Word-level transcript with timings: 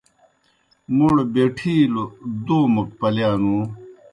موْڑ 0.95 1.15
بیٹِھیلوْ 1.33 2.05
دومَک 2.45 2.89
پلِیا 2.99 3.31
نوُں۔ 3.43 3.63